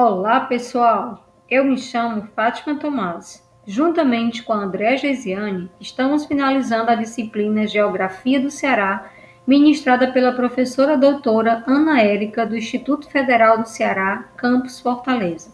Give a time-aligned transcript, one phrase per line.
[0.00, 1.26] Olá, pessoal!
[1.50, 3.44] Eu me chamo Fátima Tomás.
[3.66, 9.10] Juntamente com André Geisiane, estamos finalizando a disciplina Geografia do Ceará,
[9.44, 15.50] ministrada pela professora doutora Ana Érica, do Instituto Federal do Ceará, campus Fortaleza.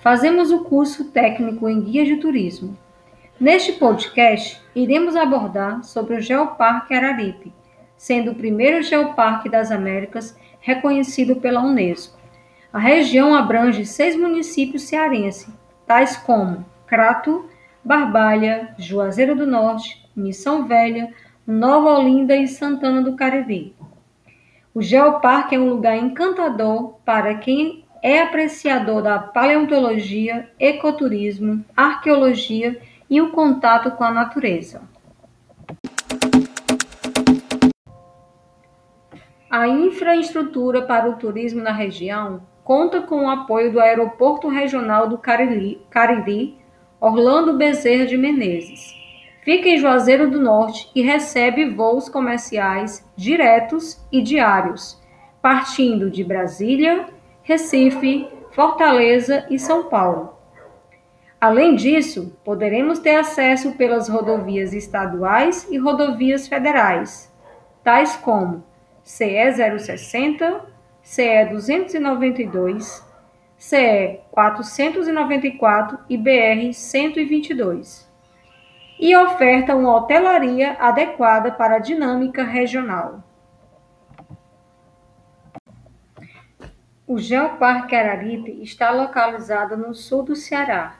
[0.00, 2.76] Fazemos o curso técnico em Guia de Turismo.
[3.38, 7.52] Neste podcast, iremos abordar sobre o Geoparque Araripe,
[7.96, 12.21] sendo o primeiro geoparque das Américas reconhecido pela Unesco.
[12.72, 15.46] A região abrange seis municípios cearenses,
[15.86, 17.44] tais como Crato,
[17.84, 21.12] Barbalha, Juazeiro do Norte, Missão Velha,
[21.46, 23.76] Nova Olinda e Santana do Cariri.
[24.74, 33.20] O Geoparque é um lugar encantador para quem é apreciador da paleontologia, ecoturismo, arqueologia e
[33.20, 34.80] o contato com a natureza.
[39.50, 45.18] A infraestrutura para o turismo na região conta com o apoio do Aeroporto Regional do
[45.18, 46.58] Cariri, Cariri
[47.00, 48.94] Orlando Bezerra de Menezes.
[49.42, 55.02] Fica em Juazeiro do Norte e recebe voos comerciais diretos e diários,
[55.40, 57.06] partindo de Brasília,
[57.42, 60.34] Recife, Fortaleza e São Paulo.
[61.40, 67.32] Além disso, poderemos ter acesso pelas rodovias estaduais e rodovias federais,
[67.82, 68.62] tais como
[69.02, 70.71] CE 060,
[71.14, 73.04] CE 292,
[73.58, 78.10] CE 494 e BR 122.
[78.98, 83.22] E oferta uma hotelaria adequada para a dinâmica regional.
[87.06, 90.96] O Geoparque Araripe está localizado no sul do Ceará.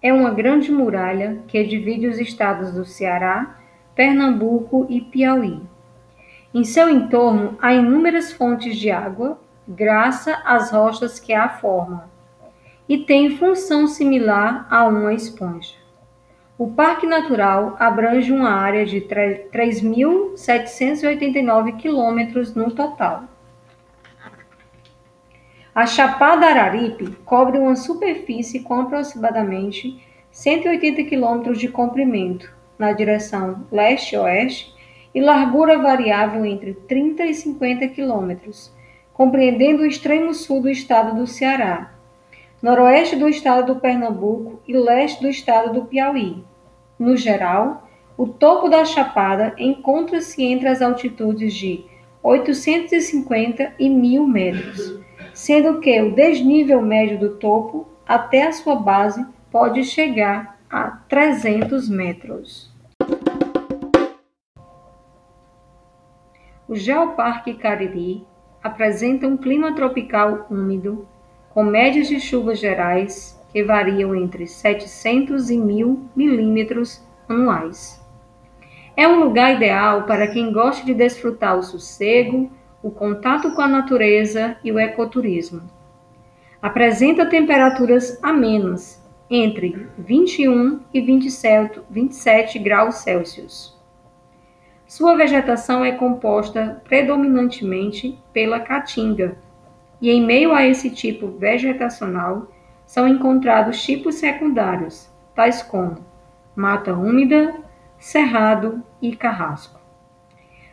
[0.00, 3.58] É uma grande muralha que divide os estados do Ceará,
[3.96, 5.71] Pernambuco e Piauí.
[6.54, 12.02] Em seu entorno há inúmeras fontes de água, graças às rochas que a formam,
[12.86, 15.72] e tem função similar a uma esponja.
[16.58, 23.24] O Parque Natural abrange uma área de 3.789 quilômetros no total.
[25.74, 34.71] A Chapada Araripe cobre uma superfície com aproximadamente 180 quilômetros de comprimento na direção leste-oeste
[35.14, 38.72] e largura variável entre 30 e 50 quilômetros,
[39.12, 41.92] compreendendo o extremo sul do estado do Ceará,
[42.62, 46.42] noroeste do estado do Pernambuco e leste do estado do Piauí.
[46.98, 51.84] No geral, o topo da Chapada encontra-se entre as altitudes de
[52.22, 55.00] 850 e 1000 metros,
[55.34, 61.88] sendo que o desnível médio do topo até a sua base pode chegar a 300
[61.88, 62.71] metros.
[66.68, 68.24] O Geoparque Cariri
[68.62, 71.08] apresenta um clima tropical úmido,
[71.50, 78.00] com médias de chuvas gerais que variam entre 700 e 1000 milímetros anuais.
[78.96, 82.50] É um lugar ideal para quem gosta de desfrutar o sossego,
[82.80, 85.62] o contato com a natureza e o ecoturismo.
[86.60, 93.71] Apresenta temperaturas amenas, entre 21 e 27, 27 graus Celsius.
[94.94, 99.38] Sua vegetação é composta predominantemente pela caatinga,
[100.02, 102.48] e em meio a esse tipo vegetacional
[102.84, 106.04] são encontrados tipos secundários, tais como
[106.54, 107.54] mata úmida,
[107.98, 109.80] cerrado e carrasco.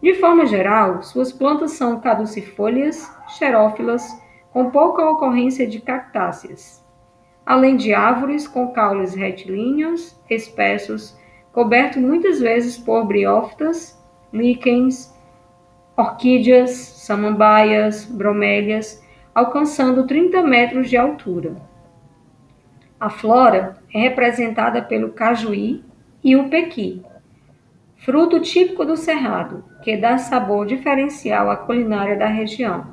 [0.00, 4.06] De forma geral, suas plantas são caducifólias, xerófilas,
[4.52, 6.86] com pouca ocorrência de cactáceas,
[7.44, 11.18] além de árvores com caules retilíneos, espessos,
[11.52, 14.03] cobertos muitas vezes por briófitas
[14.34, 15.14] líquens,
[15.96, 19.00] orquídeas, samambaias, bromélias,
[19.32, 21.54] alcançando 30 metros de altura.
[22.98, 25.84] A flora é representada pelo cajuí
[26.22, 27.02] e o pequi,
[27.96, 32.86] fruto típico do cerrado, que dá sabor diferencial à culinária da região,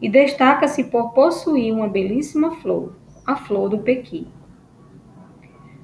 [0.00, 2.96] e destaca-se por possuir uma belíssima flor,
[3.26, 4.26] a flor do pequi.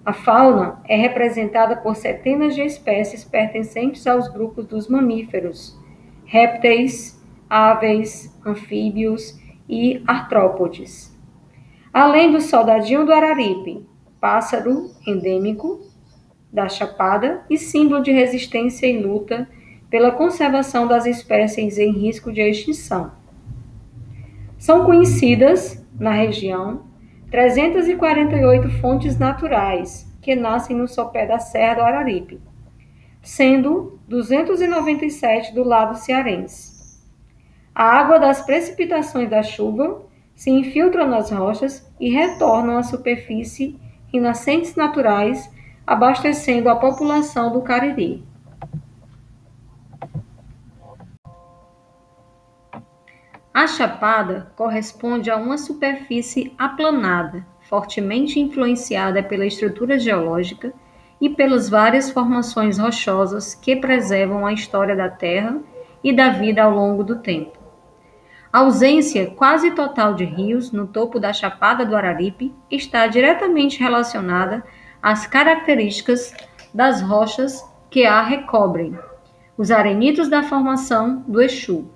[0.06, 5.76] A fauna é representada por centenas de espécies pertencentes aos grupos dos mamíferos,
[6.24, 7.20] répteis,
[7.50, 9.36] aves, anfíbios
[9.68, 11.12] e artrópodes.
[11.92, 13.84] Além do soldadinho do araripe,
[14.20, 15.80] pássaro endêmico
[16.52, 19.48] da chapada e símbolo de resistência e luta
[19.90, 23.10] pela conservação das espécies em risco de extinção.
[24.56, 26.85] São conhecidas, na região,
[27.30, 32.40] 348 fontes naturais que nascem no sopé da Serra do Araripe,
[33.20, 37.00] sendo 297 do lado cearense.
[37.74, 40.02] A água das precipitações da chuva
[40.34, 43.78] se infiltram nas rochas e retornam à superfície
[44.12, 45.50] em nascentes naturais,
[45.86, 48.24] abastecendo a população do Cariri.
[53.56, 60.74] A chapada corresponde a uma superfície aplanada, fortemente influenciada pela estrutura geológica
[61.18, 65.58] e pelas várias formações rochosas que preservam a história da Terra
[66.04, 67.58] e da vida ao longo do tempo.
[68.52, 74.62] A ausência quase total de rios no topo da Chapada do Araripe está diretamente relacionada
[75.02, 76.34] às características
[76.74, 78.98] das rochas que a recobrem,
[79.56, 81.95] os arenitos da formação do Exu.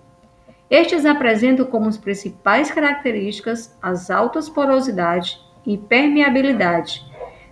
[0.71, 5.37] Estes apresentam como principais características as altas porosidade
[5.67, 7.05] e permeabilidade,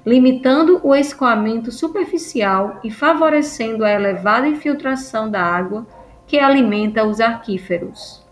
[0.06, 5.85] limitando o escoamento superficial e favorecendo a elevada infiltração da água
[6.29, 8.25] que alimenta os aquíferos.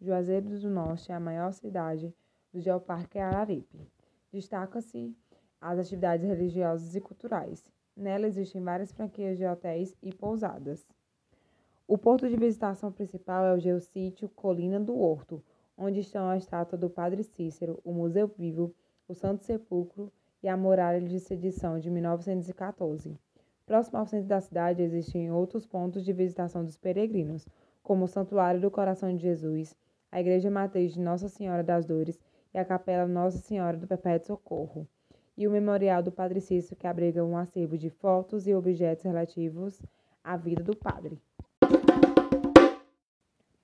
[0.00, 2.10] Juazeiro do Norte é a maior cidade
[2.54, 3.86] do Geoparque Araripe.
[4.32, 5.14] Destaca-se
[5.60, 7.70] as atividades religiosas e culturais.
[7.94, 10.86] Nela existem várias franquias de hotéis e pousadas.
[11.88, 15.40] O ponto de visitação principal é o geossítio Colina do Horto,
[15.78, 18.74] onde estão a estátua do Padre Cícero, o Museu Vivo,
[19.06, 20.10] o Santo Sepulcro
[20.42, 23.16] e a Muralha de Sedição de 1914.
[23.64, 27.46] Próximo ao centro da cidade existem outros pontos de visitação dos peregrinos,
[27.84, 29.76] como o Santuário do Coração de Jesus,
[30.10, 32.18] a Igreja Matriz de Nossa Senhora das Dores
[32.52, 34.88] e a Capela Nossa Senhora do Perpétuo Socorro,
[35.36, 39.80] e o Memorial do Padre Cícero, que abriga um acervo de fotos e objetos relativos
[40.24, 41.16] à vida do padre.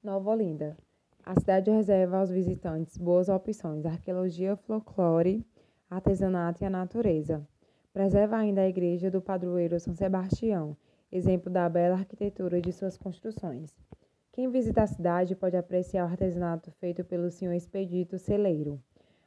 [0.03, 0.77] Nova Olinda
[1.25, 5.47] a cidade reserva aos visitantes boas opções: arqueologia, folclore,
[5.89, 7.47] artesanato e a natureza.
[7.93, 10.77] Preserva ainda a igreja do padroeiro São Sebastião,
[11.13, 13.73] exemplo da bela arquitetura de suas construções.
[14.33, 18.83] Quem visita a cidade pode apreciar o artesanato feito pelo senhor Expedito Celeiro.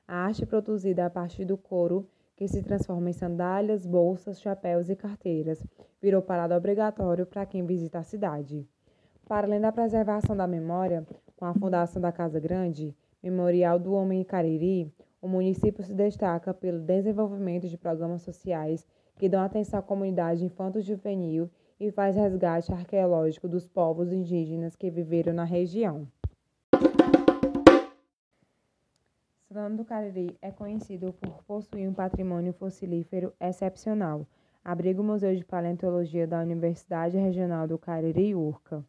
[0.06, 2.06] A arte produzida a partir do couro,
[2.36, 5.66] que se transforma em sandálias, bolsas, chapéus e carteiras,
[6.02, 8.68] virou parada obrigatório para quem visita a cidade.
[9.28, 11.04] Para além da preservação da memória,
[11.36, 16.80] com a fundação da Casa Grande, Memorial do Homem Cariri, o município se destaca pelo
[16.80, 18.86] desenvolvimento de programas sociais
[19.18, 21.50] que dão atenção à comunidade infanto-juvenil
[21.80, 26.08] e faz resgate arqueológico dos povos indígenas que viveram na região.
[29.48, 34.28] Santana do Cariri é conhecido por possuir um patrimônio fossilífero excepcional.
[34.64, 38.86] Abriga o Museu de Paleontologia da Universidade Regional do Cariri, URCA.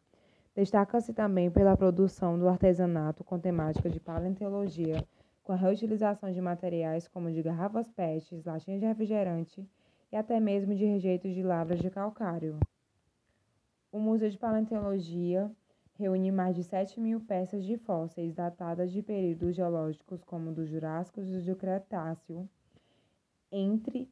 [0.57, 5.07] Destaca-se também pela produção do artesanato com temática de paleontologia,
[5.43, 9.63] com a reutilização de materiais como de garrafas PET, latinhas de refrigerante
[10.11, 12.59] e até mesmo de rejeitos de lavras de calcário.
[13.91, 15.51] O Museu de Paleontologia
[15.93, 21.21] reúne mais de 7 mil peças de fósseis datadas de períodos geológicos como do Jurássico
[21.21, 22.49] e do Cretáceo,
[23.51, 24.09] entre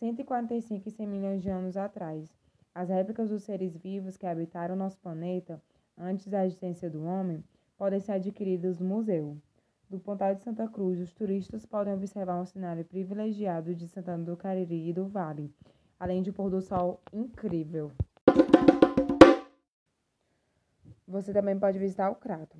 [0.00, 2.36] 145 e 100 milhões de anos atrás.
[2.74, 5.62] As réplicas dos seres vivos que habitaram nosso planeta
[5.96, 7.42] antes da existência do homem,
[7.76, 9.36] podem ser adquiridas no museu.
[9.88, 14.36] Do Pontal de Santa Cruz, os turistas podem observar um cenário privilegiado de Santana do
[14.36, 15.54] Cariri e do Vale,
[15.98, 17.92] além de um pôr do sol incrível.
[21.06, 22.56] Você também pode visitar o Crato.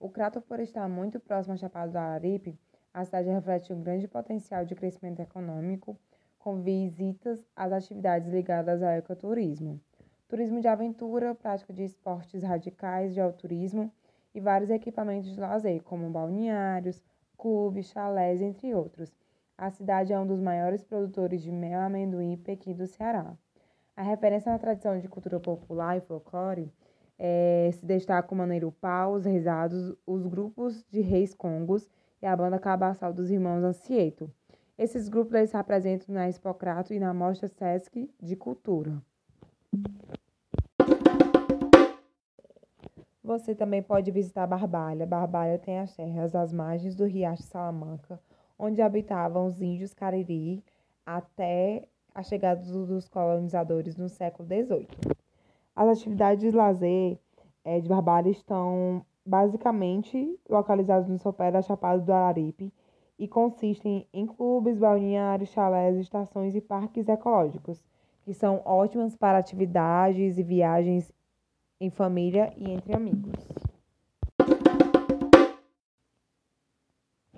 [0.00, 2.58] O Crato, por estar muito próximo à Chapada do Araripe,
[2.94, 5.98] a cidade reflete um grande potencial de crescimento econômico,
[6.38, 9.80] com visitas às atividades ligadas ao ecoturismo
[10.28, 13.90] turismo de aventura, prática de esportes radicais de alturismo
[14.34, 17.02] e vários equipamentos de lazer, como balneários,
[17.38, 19.10] clubes, chalés, entre outros.
[19.56, 23.34] A cidade é um dos maiores produtores de mel, amendoim e pequi do Ceará.
[23.96, 26.70] A referência na tradição de cultura popular e folclore
[27.18, 31.88] é, se destaca o Maneiro Pau, os Rezados, os grupos de Reis Congos
[32.22, 34.30] e a banda cabaçal dos irmãos Ancieto.
[34.76, 39.02] Esses grupos eles se apresentam na Expocrato e na Mostra Sesc de Cultura.
[43.28, 45.04] Você também pode visitar Barbalha.
[45.04, 48.18] Barbalha tem as terras às margens do Riacho Salamanca,
[48.58, 50.64] onde habitavam os índios Cariri
[51.04, 54.88] até a chegada dos colonizadores no século XVIII.
[55.76, 57.18] As atividades de lazer
[57.66, 62.72] é, de Barbalha estão basicamente localizadas no sopé da Chapada do Araripe
[63.18, 67.84] e consistem em clubes, balneários, chalés, estações e parques ecológicos,
[68.22, 71.12] que são ótimas para atividades e viagens
[71.80, 73.32] em família e entre amigos.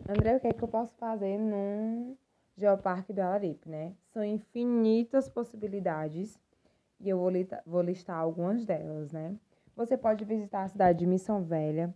[0.08, 2.16] André, o que é que eu posso fazer num
[2.56, 3.94] Geoparque do Alaripe, né?
[4.12, 6.38] São infinitas possibilidades
[7.00, 7.30] e eu vou,
[7.64, 9.36] vou listar algumas delas, né?
[9.76, 11.94] Você pode visitar a cidade de Missão Velha,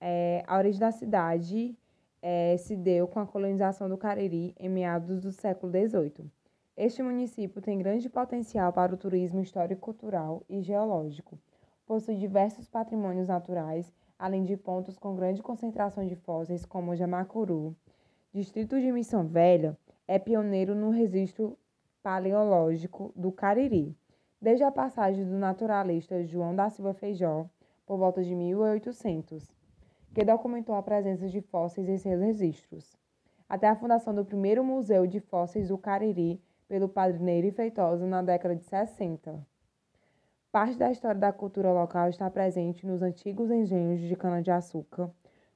[0.00, 1.76] É, a origem da cidade
[2.20, 6.28] é, se deu com a colonização do Cariri em meados do século XVIII.
[6.76, 11.38] Este município tem grande potencial para o turismo histórico-cultural e geológico.
[11.92, 17.76] Possui diversos patrimônios naturais, além de pontos com grande concentração de fósseis, como Jamacuru.
[18.32, 19.76] Distrito de Missão Velha
[20.08, 21.54] é pioneiro no registro
[22.02, 23.94] paleológico do Cariri,
[24.40, 27.44] desde a passagem do naturalista João da Silva Feijó,
[27.84, 29.54] por volta de 1800,
[30.14, 32.96] que documentou a presença de fósseis em seus registros,
[33.46, 38.22] até a fundação do primeiro Museu de Fósseis do Cariri pelo padre Nery Feitosa na
[38.22, 39.51] década de 60.
[40.52, 45.10] Parte da história da cultura local está presente nos antigos engenhos de cana-de-açúcar,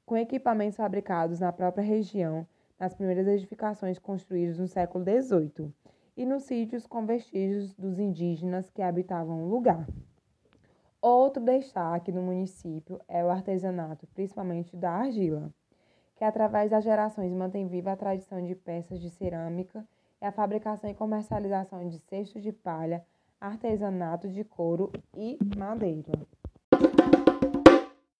[0.07, 2.47] com equipamentos fabricados na própria região,
[2.81, 5.71] nas primeiras edificações construídas no século XVIII,
[6.17, 9.87] e nos sítios com vestígios dos indígenas que habitavam o lugar.
[11.03, 15.53] Outro destaque no município é o artesanato, principalmente da argila,
[16.15, 19.87] que através das gerações mantém viva a tradição de peças de cerâmica
[20.23, 23.05] é a fabricação e comercialização de cestos de palha,
[23.41, 26.13] artesanato de couro e madeira.